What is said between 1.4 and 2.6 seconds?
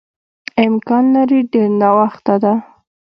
ډېر ناوخته ده.